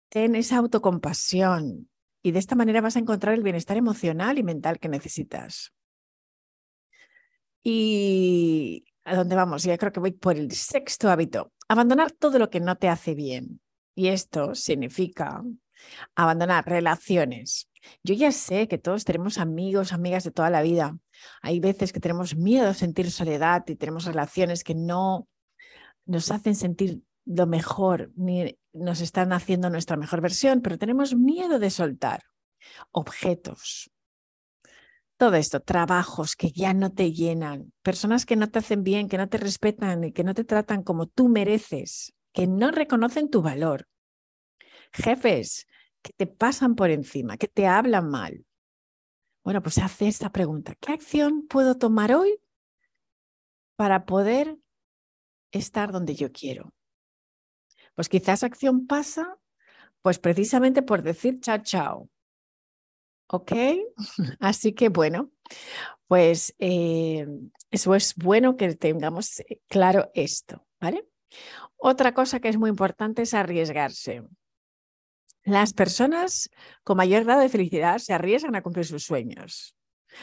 Ten 0.10 0.36
esa 0.36 0.58
autocompasión 0.58 1.90
y 2.22 2.32
de 2.32 2.38
esta 2.38 2.54
manera 2.54 2.82
vas 2.82 2.96
a 2.96 3.00
encontrar 3.00 3.34
el 3.34 3.42
bienestar 3.42 3.76
emocional 3.76 4.38
y 4.38 4.44
mental 4.44 4.78
que 4.78 4.88
necesitas. 4.88 5.74
¿Y 7.64 8.86
a 9.04 9.16
dónde 9.16 9.36
vamos? 9.36 9.64
Ya 9.64 9.80
creo 9.80 9.92
que 9.92 10.00
voy 10.00 10.12
por 10.12 10.38
el 10.38 10.52
sexto 10.52 11.10
hábito. 11.10 11.52
Abandonar 11.68 12.12
todo 12.12 12.38
lo 12.38 12.52
que 12.52 12.60
no 12.60 12.76
te 12.76 12.88
hace 12.88 13.16
bien. 13.16 13.62
Y 13.96 14.10
esto 14.10 14.54
significa 14.54 15.44
Abandonar 16.16 16.66
relaciones. 16.66 17.70
Yo 18.04 18.14
ya 18.14 18.32
sé 18.32 18.68
que 18.68 18.78
todos 18.78 19.06
tenemos 19.06 19.38
amigos, 19.38 19.94
amigas 19.94 20.24
de 20.24 20.32
toda 20.32 20.50
la 20.50 20.62
vida. 20.62 20.98
Hay 21.42 21.60
veces 21.60 21.94
que 21.94 22.00
tenemos 22.00 22.36
miedo 22.36 22.70
a 22.70 22.74
sentir 22.74 23.12
soledad 23.12 23.64
y 23.68 23.76
tenemos 23.76 24.06
relaciones 24.06 24.64
que 24.64 24.76
no 24.76 25.28
nos 26.06 26.32
hacen 26.32 26.56
sentir 26.56 27.02
lo 27.26 27.48
mejor 27.48 28.12
ni 28.16 28.58
nos 28.74 29.02
están 29.02 29.34
haciendo 29.34 29.70
nuestra 29.70 29.98
mejor 29.98 30.22
versión, 30.22 30.62
pero 30.62 30.78
tenemos 30.78 31.16
miedo 31.16 31.60
de 31.60 31.70
soltar 31.70 32.24
objetos. 32.92 33.92
Todo 35.18 35.36
esto, 35.36 35.60
trabajos 35.60 36.36
que 36.36 36.52
ya 36.52 36.74
no 36.74 36.92
te 36.94 37.14
llenan, 37.14 37.74
personas 37.84 38.26
que 38.26 38.36
no 38.36 38.50
te 38.50 38.60
hacen 38.60 38.84
bien, 38.84 39.08
que 39.08 39.20
no 39.20 39.30
te 39.30 39.38
respetan 39.38 40.04
y 40.04 40.14
que 40.14 40.24
no 40.24 40.34
te 40.34 40.44
tratan 40.44 40.82
como 40.84 41.06
tú 41.06 41.30
mereces, 41.30 42.14
que 42.34 42.48
no 42.48 42.72
reconocen 42.72 43.30
tu 43.30 43.42
valor. 43.42 43.88
Jefes 44.92 45.68
que 46.02 46.14
te 46.14 46.28
pasan 46.28 46.76
por 46.76 46.90
encima, 46.90 47.38
que 47.38 47.48
te 47.48 47.68
hablan 47.68 48.10
mal. 48.10 48.46
Bueno, 49.44 49.62
pues 49.62 49.78
hace 49.80 50.08
esta 50.08 50.32
pregunta. 50.32 50.76
¿Qué 50.76 50.94
acción 50.94 51.48
puedo 51.48 51.78
tomar 51.78 52.14
hoy 52.14 52.40
para 53.76 54.06
poder 54.06 54.58
estar 55.52 55.92
donde 55.92 56.16
yo 56.16 56.32
quiero? 56.32 56.74
Pues 57.96 58.08
quizás 58.08 58.44
acción 58.44 58.88
pasa, 58.88 59.38
pues 60.02 60.20
precisamente 60.20 60.82
por 60.82 61.02
decir 61.02 61.40
chao, 61.40 61.58
chao. 61.64 62.10
¿Ok? 63.28 63.52
Así 64.40 64.74
que 64.74 64.90
bueno, 64.90 65.32
pues 66.08 66.54
eh, 66.60 67.26
eso 67.72 67.96
es 67.96 68.16
bueno 68.16 68.58
que 68.58 68.76
tengamos 68.76 69.40
eh, 69.40 69.62
claro 69.68 70.12
esto, 70.14 70.68
¿vale? 70.80 71.08
Otra 71.78 72.14
cosa 72.14 72.40
que 72.40 72.50
es 72.50 72.58
muy 72.58 72.70
importante 72.70 73.24
es 73.24 73.34
arriesgarse. 73.34 74.24
Las 75.44 75.74
personas 75.74 76.50
con 76.84 76.98
mayor 76.98 77.24
grado 77.24 77.42
de 77.42 77.50
felicidad 77.50 77.98
se 77.98 78.14
arriesgan 78.14 78.56
a 78.56 78.62
cumplir 78.62 78.86
sus 78.86 79.04
sueños, 79.04 79.76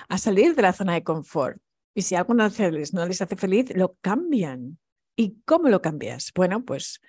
a 0.08 0.18
salir 0.18 0.54
de 0.54 0.62
la 0.62 0.72
zona 0.72 0.94
de 0.94 1.02
confort. 1.02 1.60
Y 1.94 2.02
si 2.02 2.14
algo 2.14 2.34
no 2.34 2.48
les, 2.48 2.94
no 2.94 3.04
les 3.06 3.20
hace 3.20 3.37
feliz, 3.37 3.75
lo 3.75 3.96
cambian. 4.00 4.78
¿Y 5.16 5.40
cómo 5.44 5.68
lo 5.68 5.82
cambias? 5.82 6.30
Bueno, 6.34 6.64
pues 6.64 7.00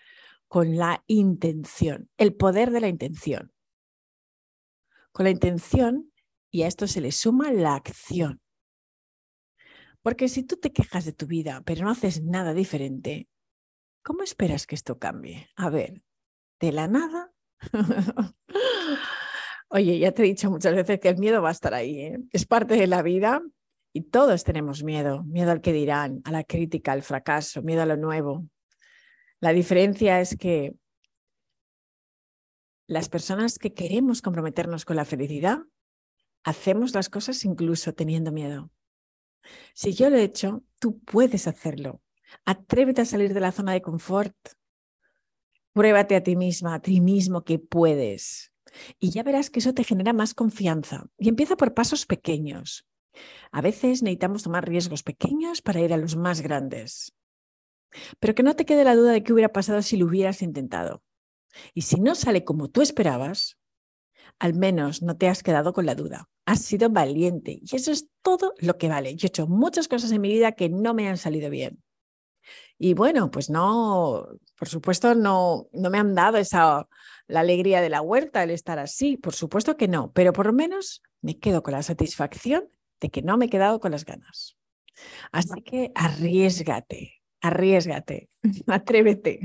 con 0.48 0.78
la 0.78 1.04
intención, 1.06 2.10
el 2.18 2.34
poder 2.34 2.72
de 2.72 2.82
la 2.82 2.88
intención. 2.88 3.54
Con 5.12 5.26
la 5.26 5.30
intención, 5.30 6.12
y 6.50 6.64
a 6.64 6.68
esto 6.68 6.88
se 6.88 7.02
le 7.02 7.12
suma 7.12 7.52
la 7.52 7.76
acción. 7.76 8.42
Porque 10.02 10.28
si 10.28 10.44
tú 10.44 10.58
te 10.58 10.72
quejas 10.72 11.06
de 11.06 11.14
tu 11.14 11.28
vida, 11.28 11.62
pero 11.66 11.84
no 11.84 11.92
haces 11.92 12.24
nada 12.24 12.56
diferente, 12.56 13.30
¿cómo 14.02 14.24
esperas 14.24 14.66
que 14.66 14.74
esto 14.74 14.98
cambie? 14.98 15.50
A 15.56 15.70
ver, 15.70 16.02
de 16.60 16.72
la 16.72 16.88
nada 16.88 17.32
Oye, 19.70 20.00
ya 20.00 20.12
te 20.12 20.24
he 20.24 20.26
dicho 20.26 20.50
muchas 20.50 20.74
veces 20.76 21.00
que 21.00 21.10
el 21.10 21.18
miedo 21.18 21.42
va 21.42 21.50
a 21.50 21.54
estar 21.54 21.74
ahí. 21.74 22.00
¿eh? 22.00 22.20
Es 22.32 22.46
parte 22.46 22.76
de 22.76 22.88
la 22.88 23.02
vida 23.02 23.42
y 23.94 24.02
todos 24.02 24.44
tenemos 24.44 24.84
miedo. 24.84 25.24
Miedo 25.24 25.52
al 25.52 25.62
que 25.62 25.74
dirán, 25.74 26.22
a 26.26 26.32
la 26.32 26.44
crítica, 26.44 26.92
al 26.92 27.04
fracaso, 27.04 27.62
miedo 27.62 27.84
a 27.84 27.86
lo 27.86 27.98
nuevo. 27.98 28.46
La 29.40 29.54
diferencia 29.54 30.20
es 30.22 30.36
que 30.38 30.74
las 32.88 33.08
personas 33.08 33.60
que 33.60 33.74
queremos 33.74 34.22
comprometernos 34.24 34.84
con 34.84 34.96
la 34.96 35.06
felicidad, 35.06 35.60
hacemos 36.44 36.96
las 36.96 37.10
cosas 37.10 37.46
incluso 37.46 37.94
teniendo 37.94 38.32
miedo. 38.32 38.72
Si 39.74 39.94
yo 39.94 40.10
lo 40.10 40.18
he 40.18 40.24
hecho, 40.24 40.64
tú 40.80 41.00
puedes 41.00 41.48
hacerlo. 41.48 42.02
Atrévete 42.46 43.02
a 43.02 43.06
salir 43.06 43.34
de 43.34 43.40
la 43.40 43.52
zona 43.52 43.74
de 43.74 43.82
confort. 43.82 44.36
Pruébate 45.80 46.18
a 46.18 46.22
ti 46.22 46.36
misma, 46.36 46.74
a 46.74 46.82
ti 46.82 47.00
mismo 47.00 47.46
que 47.46 47.58
puedes. 47.58 48.52
Y 49.00 49.12
ya 49.12 49.24
verás 49.24 49.50
que 49.50 49.60
eso 49.60 49.74
te 49.74 49.86
genera 49.86 50.12
más 50.12 50.34
confianza. 50.34 51.06
Y 51.18 51.30
empieza 51.30 51.56
por 51.56 51.74
pasos 51.74 52.06
pequeños. 52.06 52.86
A 53.54 53.62
veces 53.62 54.04
necesitamos 54.04 54.44
tomar 54.44 54.68
riesgos 54.68 55.04
pequeños 55.04 55.62
para 55.62 55.80
ir 55.80 55.94
a 55.94 55.98
los 55.98 56.18
más 56.18 56.42
grandes. 56.42 57.16
Pero 58.20 58.36
que 58.36 58.44
no 58.44 58.58
te 58.58 58.66
quede 58.66 58.84
la 58.84 58.94
duda 58.94 59.14
de 59.14 59.24
qué 59.24 59.32
hubiera 59.32 59.54
pasado 59.54 59.82
si 59.82 59.96
lo 59.96 60.08
hubieras 60.08 60.42
intentado. 60.42 61.02
Y 61.74 61.84
si 61.84 62.02
no 62.02 62.14
sale 62.14 62.44
como 62.44 62.68
tú 62.68 62.82
esperabas, 62.82 63.58
al 64.38 64.56
menos 64.56 65.02
no 65.02 65.16
te 65.16 65.30
has 65.30 65.44
quedado 65.44 65.72
con 65.72 65.86
la 65.86 65.96
duda. 65.96 66.30
Has 66.46 66.62
sido 66.62 66.90
valiente 66.90 67.62
y 67.62 67.74
eso 67.74 67.94
es 67.94 68.10
todo 68.22 68.54
lo 68.58 68.78
que 68.78 68.90
vale. 68.90 69.16
Yo 69.16 69.28
he 69.28 69.30
hecho 69.30 69.48
muchas 69.48 69.88
cosas 69.88 70.12
en 70.12 70.20
mi 70.20 70.28
vida 70.28 70.52
que 70.52 70.68
no 70.68 70.94
me 70.94 71.08
han 71.08 71.18
salido 71.18 71.50
bien. 71.50 71.82
Y 72.80 72.94
bueno, 72.94 73.30
pues 73.30 73.50
no, 73.50 74.26
por 74.58 74.70
supuesto, 74.70 75.14
no, 75.14 75.68
no 75.74 75.90
me 75.90 75.98
han 75.98 76.16
dado 76.16 76.38
esa 76.38 76.88
la 77.28 77.42
alegría 77.42 77.82
de 77.82 77.90
la 77.90 78.02
huerta 78.02 78.42
el 78.42 78.50
estar 78.50 78.80
así, 78.80 79.18
por 79.18 79.34
supuesto 79.34 79.78
que 79.78 79.88
no, 79.88 80.12
pero 80.14 80.34
por 80.34 80.48
lo 80.48 80.54
menos 80.54 81.04
me 81.22 81.38
quedo 81.38 81.62
con 81.62 81.74
la 81.74 81.84
satisfacción 81.84 82.70
de 83.00 83.10
que 83.10 83.22
no 83.22 83.38
me 83.38 83.46
he 83.46 83.50
quedado 83.50 83.80
con 83.80 83.92
las 83.92 84.06
ganas. 84.06 84.58
Así 85.32 85.62
que 85.62 85.92
arriesgate, 85.94 87.22
arriesgate, 87.42 88.30
atrévete. 88.68 89.40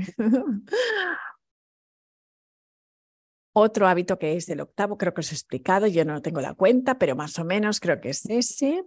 Otro 3.53 3.87
hábito 3.87 4.17
que 4.17 4.35
es 4.35 4.49
el 4.49 4.61
octavo, 4.61 4.97
creo 4.97 5.13
que 5.13 5.21
os 5.21 5.31
he 5.31 5.35
explicado, 5.35 5.87
yo 5.87 6.05
no 6.05 6.21
tengo 6.21 6.41
la 6.41 6.55
cuenta, 6.55 6.97
pero 6.97 7.15
más 7.15 7.37
o 7.37 7.45
menos 7.45 7.79
creo 7.79 8.01
que 8.01 8.09
es 8.09 8.25
ese. 8.25 8.83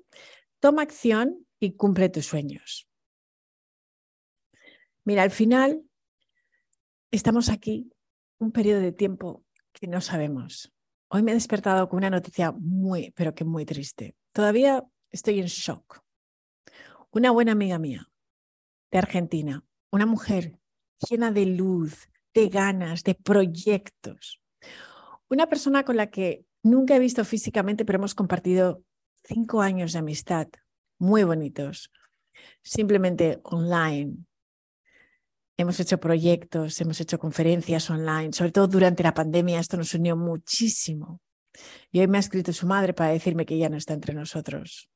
Toma 0.59 0.83
acción 0.83 1.47
y 1.61 1.77
cumple 1.77 2.09
tus 2.09 2.27
sueños. 2.27 2.88
Mira, 5.09 5.23
al 5.23 5.31
final 5.31 5.83
estamos 7.11 7.49
aquí 7.49 7.91
un 8.39 8.53
periodo 8.53 8.83
de 8.83 8.93
tiempo 8.93 9.43
que 9.73 9.87
no 9.87 10.03
sabemos. 10.03 10.71
Hoy 11.09 11.23
me 11.23 11.31
he 11.31 11.35
despertado 11.35 11.89
con 11.89 11.97
una 11.97 12.11
noticia 12.11 12.53
muy, 12.53 13.11
pero 13.13 13.35
que 13.35 13.47
muy 13.47 13.65
triste. 13.65 14.17
Todavía 14.35 14.85
estoy 15.11 15.41
en 15.41 15.47
shock. 15.47 16.03
Una 17.11 17.31
buena 17.31 17.53
amiga 17.53 17.79
mía 17.79 18.07
de 18.91 18.99
Argentina, 18.99 19.65
una 19.91 20.05
mujer 20.05 20.59
llena 21.09 21.33
de 21.33 21.47
luz, 21.47 22.11
de 22.35 22.51
ganas, 22.51 23.03
de 23.03 23.15
proyectos. 23.15 24.43
Una 25.31 25.49
persona 25.49 25.87
con 25.87 25.97
la 25.97 26.11
que 26.11 26.45
nunca 26.63 26.97
he 26.97 26.99
visto 26.99 27.25
físicamente, 27.25 27.87
pero 27.87 27.97
hemos 27.97 28.15
compartido 28.15 28.83
cinco 29.25 29.63
años 29.63 29.95
de 29.95 30.01
amistad 30.01 30.49
muy 30.99 31.25
bonitos, 31.25 31.91
simplemente 32.63 33.41
online, 33.45 34.28
Hemos 35.61 35.81
hecho 35.81 35.99
proyectos, 35.99 36.81
hemos 36.81 37.01
hecho 37.01 37.19
conferencias 37.19 37.91
online, 37.91 38.33
sobre 38.33 38.53
todo 38.53 38.69
durante 38.69 39.03
la 39.03 39.13
pandemia, 39.13 39.59
esto 39.59 39.77
nos 39.77 39.93
unió 39.93 40.17
muchísimo. 40.17 41.21
Y 41.91 41.99
hoy 41.99 42.07
me 42.07 42.19
ha 42.19 42.21
escrito 42.21 42.53
su 42.53 42.65
madre 42.65 42.95
para 42.95 43.11
decirme 43.11 43.45
que 43.45 43.59
ya 43.59 43.69
no 43.69 43.77
está 43.77 43.93
entre 43.93 44.15
nosotros. 44.15 44.89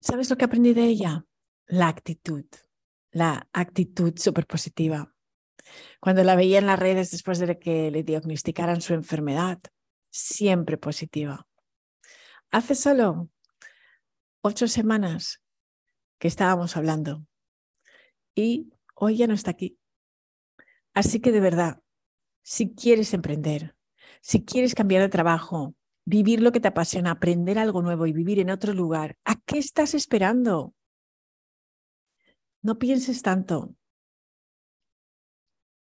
¿Sabes 0.00 0.30
lo 0.30 0.36
que 0.36 0.46
aprendí 0.46 0.72
de 0.72 0.84
ella? 0.84 1.26
La 1.66 1.88
actitud, 1.88 2.46
la 3.10 3.50
actitud 3.52 4.14
súper 4.16 4.46
positiva. 4.46 5.14
Cuando 6.00 6.24
la 6.24 6.36
veía 6.36 6.58
en 6.58 6.66
las 6.66 6.78
redes 6.78 7.10
después 7.10 7.38
de 7.38 7.58
que 7.58 7.90
le 7.90 8.02
diagnosticaran 8.02 8.80
su 8.80 8.94
enfermedad, 8.94 9.60
siempre 10.10 10.78
positiva. 10.78 11.46
Hace 12.50 12.74
solo 12.74 13.28
ocho 14.40 14.68
semanas 14.68 15.43
que 16.18 16.28
estábamos 16.28 16.76
hablando. 16.76 17.26
Y 18.34 18.72
hoy 18.94 19.16
ya 19.16 19.26
no 19.26 19.34
está 19.34 19.50
aquí. 19.50 19.78
Así 20.92 21.20
que 21.20 21.32
de 21.32 21.40
verdad, 21.40 21.82
si 22.42 22.74
quieres 22.74 23.14
emprender, 23.14 23.76
si 24.20 24.44
quieres 24.44 24.74
cambiar 24.74 25.02
de 25.02 25.08
trabajo, 25.08 25.74
vivir 26.04 26.40
lo 26.40 26.52
que 26.52 26.60
te 26.60 26.68
apasiona, 26.68 27.12
aprender 27.12 27.58
algo 27.58 27.82
nuevo 27.82 28.06
y 28.06 28.12
vivir 28.12 28.38
en 28.38 28.50
otro 28.50 28.72
lugar, 28.72 29.16
¿a 29.24 29.36
qué 29.40 29.58
estás 29.58 29.94
esperando? 29.94 30.74
No 32.62 32.78
pienses 32.78 33.22
tanto. 33.22 33.74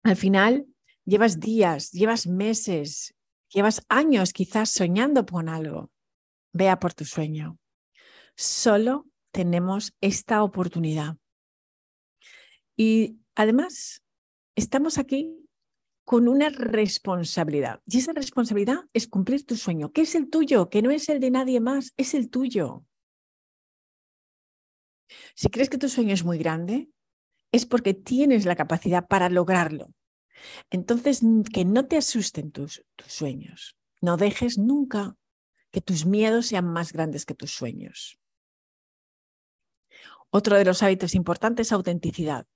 Al 0.02 0.16
final, 0.16 0.66
llevas 1.04 1.40
días, 1.40 1.90
llevas 1.92 2.26
meses, 2.26 3.14
llevas 3.48 3.84
años 3.88 4.32
quizás 4.32 4.70
soñando 4.70 5.26
con 5.26 5.48
algo. 5.48 5.90
Vea 6.52 6.78
por 6.78 6.94
tu 6.94 7.04
sueño. 7.04 7.58
Solo 8.36 9.06
tenemos 9.32 9.94
esta 10.00 10.42
oportunidad. 10.42 11.16
Y 12.76 13.18
además, 13.34 14.02
estamos 14.54 14.98
aquí 14.98 15.36
con 16.04 16.28
una 16.28 16.48
responsabilidad. 16.50 17.80
Y 17.86 17.98
esa 17.98 18.12
responsabilidad 18.12 18.80
es 18.92 19.06
cumplir 19.06 19.46
tu 19.46 19.56
sueño, 19.56 19.92
que 19.92 20.02
es 20.02 20.14
el 20.14 20.28
tuyo, 20.28 20.68
que 20.68 20.82
no 20.82 20.90
es 20.90 21.08
el 21.08 21.20
de 21.20 21.30
nadie 21.30 21.60
más, 21.60 21.92
es 21.96 22.14
el 22.14 22.30
tuyo. 22.30 22.84
Si 25.34 25.48
crees 25.48 25.70
que 25.70 25.78
tu 25.78 25.88
sueño 25.88 26.14
es 26.14 26.24
muy 26.24 26.38
grande, 26.38 26.88
es 27.52 27.66
porque 27.66 27.94
tienes 27.94 28.44
la 28.44 28.56
capacidad 28.56 29.06
para 29.06 29.28
lograrlo. 29.28 29.92
Entonces, 30.70 31.20
que 31.52 31.64
no 31.64 31.86
te 31.86 31.96
asusten 31.96 32.50
tus, 32.50 32.84
tus 32.96 33.12
sueños. 33.12 33.76
No 34.00 34.16
dejes 34.16 34.58
nunca 34.58 35.16
que 35.70 35.80
tus 35.80 36.06
miedos 36.06 36.46
sean 36.46 36.66
más 36.66 36.92
grandes 36.92 37.26
que 37.26 37.34
tus 37.34 37.52
sueños. 37.52 38.19
Otro 40.30 40.56
de 40.56 40.64
los 40.64 40.82
hábitos 40.82 41.14
importantes 41.14 41.68
es 41.68 41.72
autenticidad. 41.72 42.46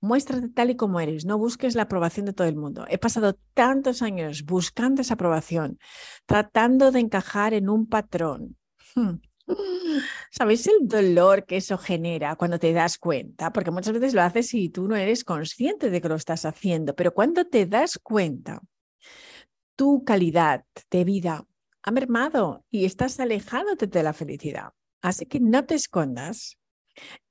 Muéstrate 0.00 0.48
tal 0.48 0.70
y 0.70 0.76
como 0.76 1.00
eres, 1.00 1.24
no 1.24 1.38
busques 1.38 1.74
la 1.74 1.82
aprobación 1.82 2.26
de 2.26 2.32
todo 2.32 2.48
el 2.48 2.56
mundo. 2.56 2.84
He 2.88 2.98
pasado 2.98 3.38
tantos 3.54 4.02
años 4.02 4.44
buscando 4.44 5.00
esa 5.00 5.14
aprobación, 5.14 5.78
tratando 6.26 6.90
de 6.90 7.00
encajar 7.00 7.54
en 7.54 7.68
un 7.68 7.86
patrón. 7.86 8.56
Hmm. 8.94 9.20
¿Sabéis 10.30 10.66
el 10.66 10.88
dolor 10.88 11.46
que 11.46 11.56
eso 11.56 11.78
genera 11.78 12.36
cuando 12.36 12.58
te 12.58 12.72
das 12.72 12.98
cuenta? 12.98 13.52
Porque 13.52 13.70
muchas 13.70 13.92
veces 13.92 14.14
lo 14.14 14.22
haces 14.22 14.52
y 14.54 14.68
tú 14.68 14.88
no 14.88 14.96
eres 14.96 15.24
consciente 15.24 15.90
de 15.90 16.00
que 16.00 16.08
lo 16.08 16.14
estás 16.14 16.44
haciendo, 16.44 16.94
pero 16.94 17.12
cuando 17.12 17.44
te 17.44 17.66
das 17.66 17.98
cuenta, 17.98 18.60
tu 19.76 20.04
calidad 20.04 20.64
de 20.90 21.04
vida 21.04 21.46
ha 21.82 21.90
mermado 21.90 22.64
y 22.70 22.84
estás 22.84 23.18
alejándote 23.20 23.86
de 23.86 24.02
la 24.02 24.12
felicidad. 24.12 24.72
Así 25.00 25.26
que 25.26 25.40
no 25.40 25.64
te 25.64 25.74
escondas 25.74 26.56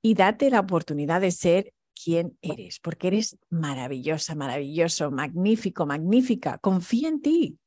y 0.01 0.13
date 0.13 0.49
la 0.49 0.59
oportunidad 0.59 1.21
de 1.21 1.31
ser 1.31 1.73
quien 2.03 2.37
eres, 2.41 2.79
porque 2.79 3.07
eres 3.07 3.37
maravillosa, 3.49 4.35
maravilloso, 4.35 5.11
magnífico, 5.11 5.85
magnífica. 5.85 6.57
Confía 6.57 7.09
en 7.09 7.21
ti. 7.21 7.59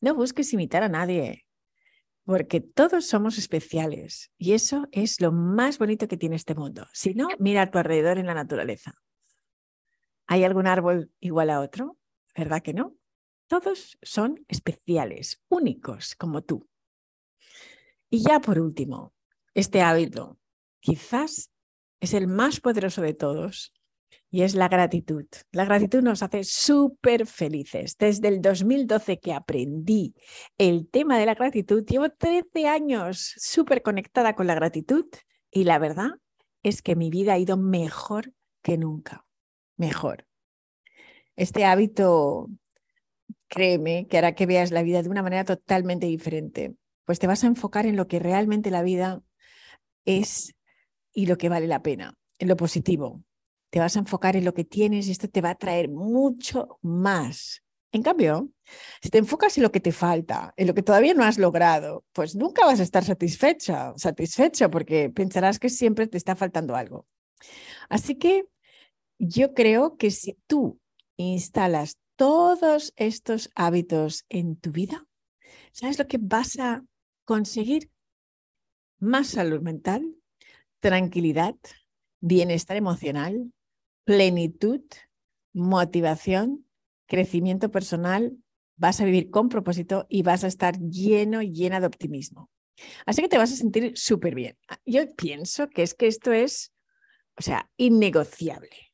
No 0.00 0.14
busques 0.14 0.52
imitar 0.52 0.82
a 0.82 0.88
nadie, 0.88 1.44
porque 2.24 2.60
todos 2.60 3.06
somos 3.06 3.38
especiales 3.38 4.30
y 4.36 4.52
eso 4.52 4.86
es 4.92 5.20
lo 5.20 5.32
más 5.32 5.78
bonito 5.78 6.08
que 6.08 6.16
tiene 6.16 6.36
este 6.36 6.54
mundo. 6.54 6.86
Si 6.92 7.14
no, 7.14 7.28
mira 7.38 7.62
a 7.62 7.70
tu 7.70 7.78
alrededor 7.78 8.18
en 8.18 8.26
la 8.26 8.34
naturaleza. 8.34 8.94
¿Hay 10.26 10.44
algún 10.44 10.66
árbol 10.66 11.10
igual 11.20 11.50
a 11.50 11.60
otro? 11.60 11.96
¿Verdad 12.36 12.62
que 12.62 12.74
no? 12.74 12.94
Todos 13.48 13.98
son 14.02 14.44
especiales, 14.46 15.42
únicos 15.48 16.14
como 16.14 16.42
tú. 16.42 16.68
Y 18.10 18.22
ya 18.22 18.40
por 18.40 18.60
último, 18.60 19.14
este 19.54 19.80
hábito 19.80 20.37
quizás 20.80 21.50
es 22.00 22.14
el 22.14 22.26
más 22.28 22.60
poderoso 22.60 23.02
de 23.02 23.14
todos 23.14 23.72
y 24.30 24.42
es 24.42 24.54
la 24.54 24.68
gratitud. 24.68 25.24
La 25.52 25.64
gratitud 25.64 26.02
nos 26.02 26.22
hace 26.22 26.44
súper 26.44 27.26
felices. 27.26 27.96
Desde 27.96 28.28
el 28.28 28.42
2012 28.42 29.18
que 29.18 29.32
aprendí 29.32 30.14
el 30.58 30.88
tema 30.88 31.18
de 31.18 31.26
la 31.26 31.34
gratitud, 31.34 31.84
llevo 31.84 32.10
13 32.10 32.66
años 32.68 33.34
súper 33.36 33.82
conectada 33.82 34.34
con 34.34 34.46
la 34.46 34.54
gratitud 34.54 35.06
y 35.50 35.64
la 35.64 35.78
verdad 35.78 36.10
es 36.62 36.82
que 36.82 36.96
mi 36.96 37.10
vida 37.10 37.34
ha 37.34 37.38
ido 37.38 37.56
mejor 37.56 38.32
que 38.62 38.76
nunca. 38.76 39.24
Mejor. 39.76 40.26
Este 41.36 41.64
hábito, 41.64 42.48
créeme, 43.46 44.06
que 44.08 44.18
hará 44.18 44.34
que 44.34 44.46
veas 44.46 44.72
la 44.72 44.82
vida 44.82 45.02
de 45.02 45.08
una 45.08 45.22
manera 45.22 45.44
totalmente 45.44 46.06
diferente, 46.06 46.74
pues 47.04 47.18
te 47.18 47.28
vas 47.28 47.44
a 47.44 47.46
enfocar 47.46 47.86
en 47.86 47.96
lo 47.96 48.08
que 48.08 48.18
realmente 48.18 48.70
la 48.70 48.82
vida 48.82 49.22
es 50.04 50.54
y 51.18 51.26
lo 51.26 51.36
que 51.36 51.48
vale 51.48 51.66
la 51.66 51.82
pena, 51.82 52.14
en 52.38 52.46
lo 52.46 52.56
positivo. 52.56 53.24
Te 53.70 53.80
vas 53.80 53.96
a 53.96 53.98
enfocar 53.98 54.36
en 54.36 54.44
lo 54.44 54.54
que 54.54 54.62
tienes 54.62 55.08
y 55.08 55.10
esto 55.10 55.26
te 55.28 55.40
va 55.40 55.50
a 55.50 55.56
traer 55.56 55.88
mucho 55.88 56.78
más. 56.80 57.64
En 57.90 58.04
cambio, 58.04 58.50
si 59.02 59.10
te 59.10 59.18
enfocas 59.18 59.56
en 59.56 59.64
lo 59.64 59.72
que 59.72 59.80
te 59.80 59.90
falta, 59.90 60.54
en 60.56 60.68
lo 60.68 60.74
que 60.74 60.84
todavía 60.84 61.14
no 61.14 61.24
has 61.24 61.36
logrado, 61.36 62.04
pues 62.12 62.36
nunca 62.36 62.64
vas 62.64 62.78
a 62.78 62.84
estar 62.84 63.04
satisfecha, 63.04 63.94
satisfecho 63.96 64.70
porque 64.70 65.10
pensarás 65.10 65.58
que 65.58 65.70
siempre 65.70 66.06
te 66.06 66.18
está 66.18 66.36
faltando 66.36 66.76
algo. 66.76 67.04
Así 67.88 68.14
que 68.14 68.44
yo 69.18 69.54
creo 69.54 69.96
que 69.96 70.12
si 70.12 70.38
tú 70.46 70.78
instalas 71.16 71.98
todos 72.14 72.92
estos 72.94 73.50
hábitos 73.56 74.24
en 74.28 74.54
tu 74.54 74.70
vida, 74.70 75.04
¿sabes 75.72 75.98
lo 75.98 76.06
que 76.06 76.18
vas 76.20 76.60
a 76.60 76.84
conseguir? 77.24 77.90
Más 79.00 79.26
salud 79.26 79.62
mental, 79.62 80.14
tranquilidad, 80.80 81.54
bienestar 82.20 82.76
emocional, 82.76 83.52
plenitud, 84.04 84.82
motivación, 85.52 86.66
crecimiento 87.06 87.70
personal, 87.70 88.36
vas 88.76 89.00
a 89.00 89.04
vivir 89.04 89.30
con 89.30 89.48
propósito 89.48 90.06
y 90.08 90.22
vas 90.22 90.44
a 90.44 90.48
estar 90.48 90.78
lleno, 90.78 91.42
llena 91.42 91.80
de 91.80 91.86
optimismo. 91.86 92.50
Así 93.06 93.22
que 93.22 93.28
te 93.28 93.38
vas 93.38 93.52
a 93.52 93.56
sentir 93.56 93.92
súper 93.96 94.34
bien. 94.34 94.56
Yo 94.86 95.02
pienso 95.16 95.68
que 95.68 95.82
es 95.82 95.94
que 95.94 96.06
esto 96.06 96.32
es, 96.32 96.72
o 97.36 97.42
sea, 97.42 97.68
innegociable, 97.76 98.92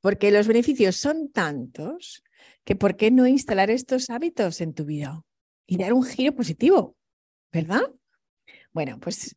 porque 0.00 0.32
los 0.32 0.48
beneficios 0.48 0.96
son 0.96 1.30
tantos 1.30 2.24
que 2.64 2.74
¿por 2.74 2.96
qué 2.96 3.10
no 3.10 3.26
instalar 3.26 3.70
estos 3.70 4.10
hábitos 4.10 4.60
en 4.60 4.74
tu 4.74 4.84
vida 4.84 5.22
y 5.66 5.76
dar 5.76 5.92
un 5.92 6.04
giro 6.04 6.34
positivo? 6.34 6.96
¿Verdad? 7.52 7.92
Bueno, 8.72 8.98
pues 9.00 9.36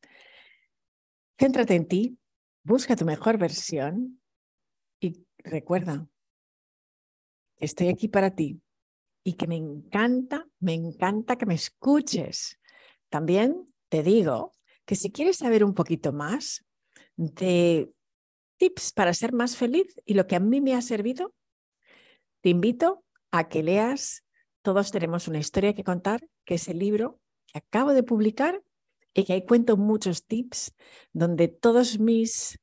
Céntrate 1.40 1.76
en 1.76 1.88
ti, 1.88 2.18
busca 2.64 2.96
tu 2.96 3.06
mejor 3.06 3.38
versión 3.38 4.20
y 5.00 5.24
recuerda, 5.38 6.08
estoy 7.58 7.90
aquí 7.90 8.08
para 8.08 8.34
ti 8.34 8.60
y 9.24 9.34
que 9.34 9.46
me 9.46 9.56
encanta, 9.56 10.48
me 10.60 10.74
encanta 10.74 11.38
que 11.38 11.46
me 11.46 11.54
escuches. 11.54 12.60
También 13.10 13.68
te 13.90 14.02
digo 14.02 14.54
que 14.86 14.96
si 14.96 15.12
quieres 15.12 15.38
saber 15.38 15.64
un 15.64 15.76
poquito 15.76 16.12
más 16.12 16.66
de 17.16 17.92
tips 18.58 18.94
para 18.94 19.14
ser 19.14 19.32
más 19.32 19.56
feliz 19.56 20.02
y 20.06 20.16
lo 20.16 20.26
que 20.26 20.36
a 20.36 20.40
mí 20.40 20.60
me 20.60 20.74
ha 20.74 20.82
servido, 20.82 21.36
te 22.42 22.50
invito 22.50 23.04
a 23.32 23.48
que 23.48 23.62
leas 23.62 24.24
Todos 24.64 24.92
tenemos 24.92 25.28
una 25.28 25.40
historia 25.40 25.74
que 25.74 25.84
contar, 25.84 26.28
que 26.46 26.56
es 26.56 26.68
el 26.68 26.80
libro 26.80 27.20
que 27.46 27.60
acabo 27.60 27.94
de 27.94 28.04
publicar 28.04 28.62
y 29.18 29.26
que 29.26 29.34
ahí 29.34 29.46
cuento 29.46 29.78
muchos 29.78 30.26
tips 30.26 30.76
donde 31.12 31.48
todos 31.48 32.00
mis 32.00 32.60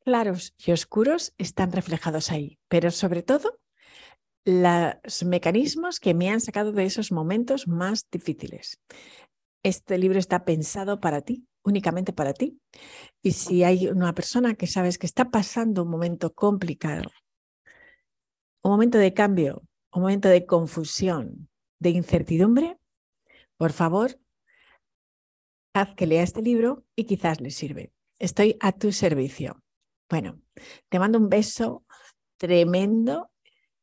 claros 0.00 0.54
y 0.56 0.72
oscuros 0.72 1.34
están 1.36 1.70
reflejados 1.70 2.32
ahí, 2.32 2.58
pero 2.68 2.90
sobre 2.90 3.22
todo 3.22 3.60
los 4.46 5.22
mecanismos 5.24 6.00
que 6.00 6.14
me 6.14 6.30
han 6.30 6.40
sacado 6.40 6.72
de 6.72 6.84
esos 6.84 7.12
momentos 7.12 7.68
más 7.68 8.08
difíciles. 8.10 8.80
Este 9.62 9.98
libro 9.98 10.18
está 10.18 10.46
pensado 10.46 10.98
para 10.98 11.20
ti, 11.20 11.46
únicamente 11.62 12.14
para 12.14 12.32
ti. 12.32 12.58
Y 13.22 13.32
si 13.32 13.62
hay 13.62 13.86
una 13.86 14.14
persona 14.14 14.54
que 14.54 14.66
sabes 14.66 14.96
que 14.96 15.06
está 15.06 15.30
pasando 15.30 15.82
un 15.82 15.90
momento 15.90 16.32
complicado, 16.32 17.10
un 18.62 18.70
momento 18.70 18.96
de 18.96 19.12
cambio, 19.12 19.62
un 19.92 20.02
momento 20.02 20.28
de 20.28 20.46
confusión, 20.46 21.50
de 21.78 21.90
incertidumbre, 21.90 22.78
por 23.58 23.72
favor, 23.72 24.18
haz 25.74 25.94
que 25.94 26.06
lea 26.06 26.22
este 26.22 26.42
libro 26.42 26.84
y 26.96 27.04
quizás 27.04 27.40
le 27.40 27.50
sirve. 27.50 27.92
Estoy 28.18 28.56
a 28.60 28.72
tu 28.72 28.92
servicio. 28.92 29.62
Bueno, 30.08 30.40
te 30.88 30.98
mando 30.98 31.18
un 31.18 31.28
beso 31.28 31.84
tremendo 32.38 33.30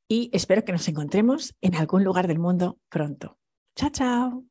y 0.08 0.30
espero 0.34 0.64
que 0.64 0.72
nos 0.72 0.88
encontremos 0.88 1.56
en 1.62 1.76
algún 1.76 2.04
lugar 2.04 2.28
del 2.28 2.40
mundo 2.40 2.80
pronto. 2.90 3.38
Chao, 3.76 3.90
chao. 3.90 4.49